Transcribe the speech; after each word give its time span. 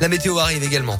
La 0.00 0.08
météo 0.08 0.38
arrive 0.38 0.62
également. 0.62 0.96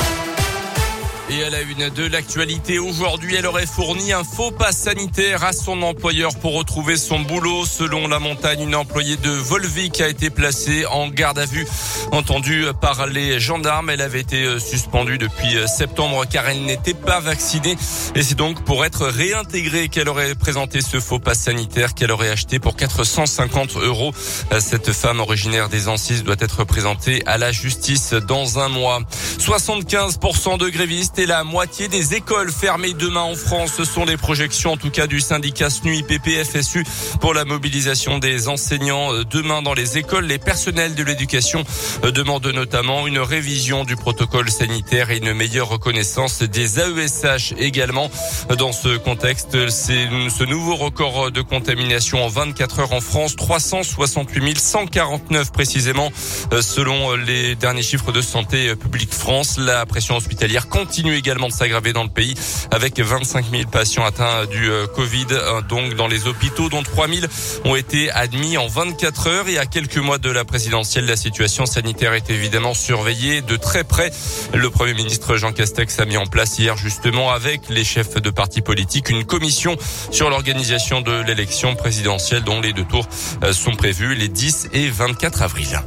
Et 1.31 1.45
à 1.45 1.51
la 1.51 1.61
une 1.61 1.91
de 1.91 2.07
l'actualité, 2.07 2.79
aujourd'hui, 2.79 3.35
elle 3.37 3.45
aurait 3.45 3.67
fourni 3.67 4.15
un 4.15 4.25
faux 4.25 4.51
pass 4.51 4.79
sanitaire 4.79 5.45
à 5.45 5.53
son 5.53 5.83
employeur 5.83 6.35
pour 6.37 6.55
retrouver 6.55 6.97
son 6.97 7.21
boulot. 7.21 7.67
Selon 7.67 8.09
la 8.09 8.19
montagne, 8.19 8.63
une 8.63 8.75
employée 8.75 9.19
de 9.19 9.29
Volvic 9.29 10.01
a 10.01 10.09
été 10.09 10.31
placée 10.31 10.87
en 10.87 11.09
garde 11.09 11.39
à 11.39 11.45
vue. 11.45 11.67
Entendue 12.13 12.65
par 12.81 13.07
les 13.07 13.41
gendarmes, 13.41 13.91
elle 13.91 14.01
avait 14.01 14.21
été 14.21 14.59
suspendue 14.59 15.19
depuis 15.19 15.55
septembre 15.67 16.25
car 16.25 16.49
elle 16.49 16.65
n'était 16.65 16.95
pas 16.95 17.21
vaccinée. 17.21 17.77
Et 18.15 18.23
c'est 18.23 18.35
donc 18.35 18.65
pour 18.65 18.87
être 18.87 19.07
réintégrée 19.07 19.91
qu'elle 19.91 20.09
aurait 20.09 20.35
présenté 20.35 20.81
ce 20.81 20.99
faux 20.99 21.19
pass 21.19 21.41
sanitaire 21.41 21.93
qu'elle 21.93 22.11
aurait 22.11 22.31
acheté 22.31 22.59
pour 22.59 22.75
450 22.75 23.77
euros. 23.77 24.15
Cette 24.61 24.93
femme 24.93 25.21
originaire 25.21 25.69
des 25.69 25.89
Ancises 25.89 26.25
doit 26.25 26.37
être 26.41 26.65
présentée 26.65 27.23
à 27.27 27.37
la 27.37 27.53
justice 27.53 28.15
dans 28.15 28.59
un 28.59 28.71
mois. 28.71 29.01
75% 29.39 30.57
de 30.57 30.69
grévistes 30.71 31.18
et 31.19 31.27
la 31.27 31.43
moitié 31.43 31.89
des 31.89 32.15
écoles 32.15 32.53
fermées 32.53 32.93
demain 32.93 33.23
en 33.23 33.35
France. 33.35 33.73
Ce 33.77 33.85
sont 33.85 34.05
les 34.05 34.17
projections 34.17 34.73
en 34.73 34.77
tout 34.77 34.91
cas 34.91 35.07
du 35.07 35.21
syndicat 35.21 35.71
SNU 35.71 35.97
IPP 35.97 36.45
FSU 36.45 36.85
pour 37.21 37.35
la 37.35 37.45
mobilisation 37.45 38.19
des 38.19 38.49
enseignants 38.49 39.13
euh, 39.13 39.25
demain 39.25 39.63
dans 39.63 39.75
les 39.75 39.99
écoles. 39.99 40.27
Les 40.27 40.39
personnels 40.39 40.95
de 40.95 41.03
l'éducation 41.03 41.65
euh, 42.05 42.11
demandent 42.11 42.47
notamment 42.47 43.07
une 43.07 43.19
révision 43.19 43.85
du 43.85 43.97
protocole 43.97 44.51
sanitaire 44.51 45.11
et 45.11 45.19
une 45.19 45.33
meilleure 45.33 45.69
reconnaissance 45.69 46.43
des 46.43 46.79
AESH 46.79 47.55
également. 47.59 48.11
Dans 48.57 48.73
ce 48.73 48.97
contexte, 48.97 49.69
c'est 49.71 50.09
ce 50.31 50.45
nouveau 50.45 50.77
record 50.77 51.31
de 51.31 51.43
contamination 51.43 52.25
en 52.25 52.29
24 52.29 52.81
heures 52.81 52.93
en 52.93 53.01
France, 53.01 53.35
368 53.35 54.59
149 54.59 55.53
précisément, 55.53 56.11
euh, 56.53 56.63
selon 56.63 57.17
les 57.17 57.57
derniers 57.57 57.83
chiffres 57.83 58.13
de 58.13 58.21
Santé 58.21 58.75
publique 58.77 59.13
France. 59.13 59.59
La 59.59 59.85
pression 59.87 60.17
hospitalière 60.17 60.69
continue 60.69 61.08
également 61.13 61.49
de 61.49 61.53
s'aggraver 61.53 61.93
dans 61.93 62.03
le 62.03 62.09
pays 62.09 62.35
avec 62.71 63.01
25 63.01 63.47
000 63.51 63.63
patients 63.71 64.05
atteints 64.05 64.47
du 64.47 64.71
euh, 64.71 64.87
Covid 64.87 65.27
euh, 65.31 65.61
donc 65.63 65.95
dans 65.95 66.07
les 66.07 66.27
hôpitaux 66.27 66.69
dont 66.69 66.83
3 66.83 67.09
000 67.09 67.27
ont 67.65 67.77
été 67.77 68.11
admis 68.11 68.57
en 68.57 68.67
24 68.67 69.27
heures 69.29 69.49
et 69.49 69.59
à 69.59 69.67
quelques 69.67 69.99
mois 69.99 70.19
de 70.19 70.31
la 70.31 70.45
présidentielle 70.45 71.07
la 71.07 71.17
situation 71.17 71.67
sanitaire 71.67 72.15
est 72.15 72.31
évidemment 72.31 72.75
surveillée 72.75 73.43
de 73.43 73.57
très 73.57 73.85
près. 73.85 74.11
Le 74.55 74.71
Premier 74.71 74.95
ministre 74.95 75.37
Jean 75.37 75.53
Castex 75.53 75.99
a 76.01 76.05
mis 76.05 76.17
en 76.17 76.27
place 76.27 76.59
hier 76.59 76.77
justement 76.77 77.31
avec 77.31 77.69
les 77.69 77.85
chefs 77.85 78.15
de 78.15 78.31
partis 78.31 78.63
politiques 78.63 79.11
une 79.11 79.25
commission 79.25 79.77
sur 80.11 80.31
l'organisation 80.31 81.01
de 81.01 81.23
l'élection 81.23 81.75
présidentielle 81.75 82.43
dont 82.43 82.61
les 82.61 82.73
deux 82.73 82.85
tours 82.85 83.09
euh, 83.43 83.53
sont 83.53 83.75
prévus 83.75 84.15
les 84.15 84.29
10 84.29 84.69
et 84.73 84.89
24 84.89 85.43
avril. 85.43 85.81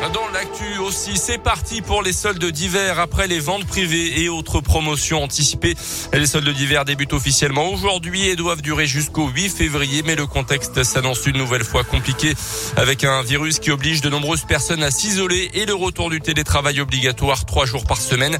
Dans 0.00 0.28
l'actu 0.32 0.78
aussi, 0.78 1.18
c'est 1.18 1.36
parti 1.36 1.82
pour 1.82 2.02
les 2.02 2.14
soldes 2.14 2.42
d'hiver 2.42 2.98
après 2.98 3.26
les 3.26 3.38
ventes 3.38 3.66
privées 3.66 4.22
et 4.22 4.30
autres 4.30 4.60
promotions 4.60 5.22
anticipées. 5.22 5.76
Les 6.14 6.26
soldes 6.26 6.48
d'hiver 6.48 6.86
débutent 6.86 7.12
officiellement 7.12 7.68
aujourd'hui 7.68 8.26
et 8.26 8.34
doivent 8.34 8.62
durer 8.62 8.86
jusqu'au 8.86 9.28
8 9.28 9.50
février, 9.50 10.02
mais 10.02 10.16
le 10.16 10.26
contexte 10.26 10.82
s'annonce 10.84 11.26
une 11.26 11.36
nouvelle 11.36 11.64
fois 11.64 11.84
compliqué 11.84 12.32
avec 12.76 13.04
un 13.04 13.22
virus 13.22 13.58
qui 13.58 13.70
oblige 13.70 14.00
de 14.00 14.08
nombreuses 14.08 14.44
personnes 14.46 14.82
à 14.82 14.90
s'isoler 14.90 15.50
et 15.52 15.66
le 15.66 15.74
retour 15.74 16.08
du 16.08 16.20
télétravail 16.20 16.80
obligatoire 16.80 17.44
trois 17.44 17.66
jours 17.66 17.84
par 17.84 18.00
semaine. 18.00 18.38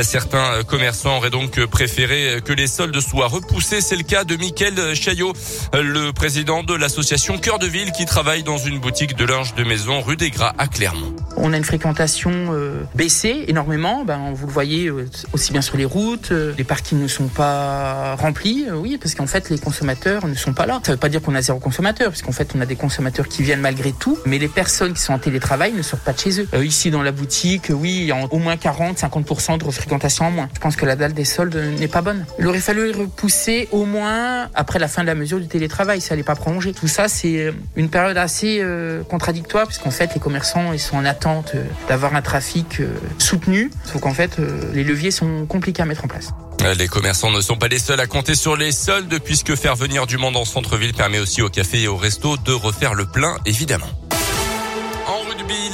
Certains 0.00 0.62
commerçants 0.64 1.18
auraient 1.18 1.30
donc 1.30 1.62
préféré 1.66 2.40
que 2.42 2.54
les 2.54 2.66
soldes 2.66 3.00
soient 3.00 3.28
repoussés. 3.28 3.82
C'est 3.82 3.96
le 3.96 4.02
cas 4.02 4.24
de 4.24 4.36
Mickaël 4.36 4.94
Chaillot, 4.94 5.34
le 5.74 6.10
président 6.12 6.62
de 6.62 6.74
l'association 6.74 7.36
Cœur 7.36 7.58
de 7.58 7.66
Ville 7.66 7.92
qui 7.92 8.06
travaille 8.06 8.44
dans 8.44 8.58
une 8.58 8.78
boutique 8.78 9.14
de 9.14 9.26
linge 9.26 9.54
de 9.54 9.62
maison 9.62 10.00
rue 10.00 10.16
des 10.16 10.30
Gras 10.30 10.54
à 10.56 10.66
Clermont. 10.68 11.01
On 11.36 11.52
a 11.52 11.56
une 11.56 11.64
fréquentation 11.64 12.30
euh, 12.52 12.82
baissée 12.94 13.44
énormément. 13.48 14.04
Ben, 14.04 14.32
vous 14.34 14.46
le 14.46 14.52
voyez 14.52 14.88
euh, 14.88 15.08
aussi 15.32 15.52
bien 15.52 15.62
sur 15.62 15.76
les 15.76 15.84
routes. 15.84 16.32
Euh, 16.32 16.52
les 16.58 16.64
parkings 16.64 17.00
ne 17.00 17.08
sont 17.08 17.28
pas 17.28 18.14
remplis. 18.16 18.66
oui, 18.72 18.98
parce 19.00 19.14
qu'en 19.14 19.26
fait, 19.26 19.48
les 19.50 19.58
consommateurs 19.58 20.26
ne 20.26 20.34
sont 20.34 20.52
pas 20.52 20.66
là. 20.66 20.80
Ça 20.84 20.92
ne 20.92 20.96
veut 20.96 21.00
pas 21.00 21.08
dire 21.08 21.22
qu'on 21.22 21.34
a 21.34 21.42
zéro 21.42 21.58
consommateur, 21.58 22.08
parce 22.08 22.22
qu'en 22.22 22.32
fait, 22.32 22.52
on 22.54 22.60
a 22.60 22.66
des 22.66 22.76
consommateurs 22.76 23.28
qui 23.28 23.42
viennent 23.42 23.60
malgré 23.60 23.92
tout. 23.92 24.18
Mais 24.26 24.38
les 24.38 24.48
personnes 24.48 24.92
qui 24.92 25.00
sont 25.00 25.14
en 25.14 25.18
télétravail 25.18 25.72
ne 25.72 25.82
sortent 25.82 26.04
pas 26.04 26.12
de 26.12 26.18
chez 26.18 26.40
eux. 26.40 26.64
ici, 26.64 26.90
dans 26.90 27.02
la 27.02 27.12
boutique, 27.12 27.70
oui, 27.70 27.98
il 28.02 28.04
y 28.06 28.12
a 28.12 28.16
au 28.30 28.38
moins 28.38 28.56
40-50% 28.56 29.58
de 29.58 29.70
fréquentation 29.70 30.26
en 30.26 30.30
moins. 30.30 30.48
Je 30.54 30.60
pense 30.60 30.76
que 30.76 30.86
la 30.86 30.96
dalle 30.96 31.14
des 31.14 31.24
soldes 31.24 31.56
n'est 31.78 31.88
pas 31.88 32.02
bonne. 32.02 32.24
Il 32.38 32.46
aurait 32.46 32.58
fallu 32.58 32.90
repousser 32.90 33.68
au 33.72 33.84
moins 33.84 34.48
après 34.54 34.78
la 34.78 34.88
fin 34.88 35.02
de 35.02 35.06
la 35.06 35.14
mesure 35.14 35.40
du 35.40 35.48
télétravail. 35.48 36.00
Ça 36.00 36.14
n'est 36.14 36.22
pas 36.22 36.34
prolongé. 36.34 36.72
Tout 36.72 36.88
ça, 36.88 37.08
c'est 37.08 37.52
une 37.76 37.88
période 37.88 38.16
assez 38.16 38.62
contradictoire, 39.08 39.66
puisqu'en 39.66 39.90
fait, 39.90 40.14
les 40.14 40.20
commerçants, 40.20 40.72
ils 40.72 40.78
sont 40.78 40.96
en 40.96 41.04
attente 41.04 41.21
euh, 41.26 41.64
d'avoir 41.88 42.14
un 42.14 42.22
trafic 42.22 42.80
euh, 42.80 42.88
soutenu. 43.18 43.70
Sauf 43.84 44.00
qu'en 44.00 44.14
fait, 44.14 44.38
euh, 44.38 44.72
les 44.74 44.84
leviers 44.84 45.10
sont 45.10 45.46
compliqués 45.46 45.82
à 45.82 45.86
mettre 45.86 46.04
en 46.04 46.08
place. 46.08 46.30
Les 46.78 46.86
commerçants 46.86 47.30
ne 47.30 47.40
sont 47.40 47.56
pas 47.56 47.68
les 47.68 47.78
seuls 47.78 47.98
à 47.98 48.06
compter 48.06 48.34
sur 48.34 48.56
les 48.56 48.70
soldes 48.70 49.18
puisque 49.24 49.56
faire 49.56 49.74
venir 49.74 50.06
du 50.06 50.16
monde 50.16 50.36
en 50.36 50.44
centre-ville 50.44 50.94
permet 50.94 51.18
aussi 51.18 51.42
aux 51.42 51.48
cafés 51.48 51.82
et 51.82 51.88
aux 51.88 51.96
restos 51.96 52.36
de 52.36 52.52
refaire 52.52 52.94
le 52.94 53.06
plein, 53.06 53.36
évidemment 53.46 53.88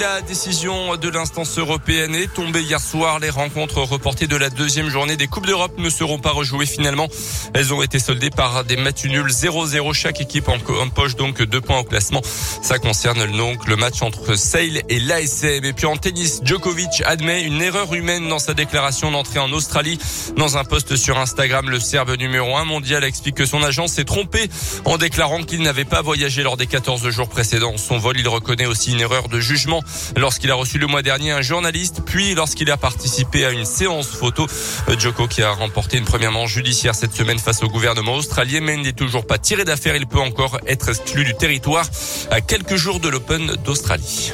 la 0.01 0.21
décision 0.21 0.97
de 0.97 1.09
l'instance 1.09 1.59
européenne 1.59 2.15
est 2.15 2.33
tombée 2.33 2.63
hier 2.63 2.81
soir. 2.81 3.19
Les 3.19 3.31
rencontres 3.31 3.83
reportées 3.83 4.27
de 4.27 4.37
la 4.37 4.51
deuxième 4.51 4.89
journée 4.89 5.17
des 5.17 5.27
Coupes 5.27 5.47
d'Europe 5.47 5.79
ne 5.79 5.91
seront 5.91 6.19
pas 6.19 6.31
rejouées 6.31 6.67
finalement. 6.67 7.09
Elles 7.55 7.73
ont 7.75 7.83
été 7.83 7.99
soldées 7.99 8.31
par 8.31 8.65
des 8.65 8.77
matchs 8.77 9.07
nuls 9.07 9.31
0-0. 9.31 9.93
Chaque 9.95 10.21
équipe 10.21 10.49
en, 10.49 10.59
poche 10.89 11.17
donc 11.17 11.43
deux 11.43 11.61
points 11.61 11.79
au 11.79 11.85
classement. 11.85 12.21
Ça 12.63 12.79
concerne 12.79 13.27
donc 13.37 13.67
le 13.67 13.77
match 13.77 14.03
entre 14.03 14.37
Sale 14.37 14.83
et 14.89 15.01
l'ASM. 15.01 15.65
Et 15.65 15.73
puis 15.73 15.87
en 15.87 15.97
tennis, 15.97 16.41
Djokovic 16.45 17.03
admet 17.05 17.43
une 17.43 17.61
erreur 17.61 17.93
humaine 17.95 18.29
dans 18.29 18.39
sa 18.39 18.55
déclaration 18.55 19.11
d'entrée 19.11 19.41
en 19.41 19.53
Australie. 19.53 19.99
Dans 20.37 20.59
un 20.59 20.65
post 20.65 20.97
sur 20.97 21.19
Instagram, 21.19 21.71
le 21.71 21.81
Serbe 21.81 22.17
numéro 22.19 22.57
1 22.57 22.65
mondial 22.65 23.05
explique 23.05 23.37
que 23.37 23.47
son 23.47 23.63
agent 23.63 23.89
s'est 23.89 24.05
trompé 24.05 24.49
en 24.85 24.97
déclarant 24.97 25.43
qu'il 25.43 25.63
n'avait 25.63 25.85
pas 25.85 26.03
voyagé 26.03 26.43
lors 26.43 26.57
des 26.57 26.67
14 26.67 27.09
jours 27.11 27.29
précédents. 27.29 27.77
Son 27.77 27.99
vol, 27.99 28.19
il 28.19 28.29
reconnaît 28.29 28.67
aussi 28.67 28.93
une 28.93 29.01
erreur 29.01 29.29
de 29.29 29.41
jugement 29.41 29.83
lorsqu'il 30.17 30.51
a 30.51 30.55
reçu 30.55 30.79
le 30.79 30.87
mois 30.87 31.03
dernier 31.03 31.33
un 31.33 31.43
journaliste, 31.43 32.03
puis 32.05 32.35
lorsqu'il 32.35 32.71
a 32.71 32.77
participé 32.77 33.45
à 33.45 33.51
une 33.51 33.65
séance 33.65 34.09
photo. 34.09 34.47
Joko 34.99 35.27
qui 35.27 35.43
a 35.43 35.51
remporté 35.51 35.99
une 35.99 36.05
première 36.05 36.33
manche 36.33 36.53
judiciaire 36.53 36.95
cette 36.95 37.15
semaine 37.15 37.39
face 37.39 37.63
au 37.63 37.69
gouvernement 37.69 38.15
australien, 38.15 38.61
mais 38.61 38.77
n'est 38.77 38.93
toujours 38.93 39.27
pas 39.27 39.39
tiré 39.39 39.65
d'affaire. 39.65 39.97
Il 39.97 40.07
peut 40.07 40.21
encore 40.21 40.59
être 40.67 40.89
exclu 40.89 41.25
du 41.25 41.35
territoire 41.35 41.87
à 42.31 42.41
quelques 42.41 42.77
jours 42.77 43.01
de 43.01 43.09
l'Open 43.09 43.57
d'Australie. 43.65 44.33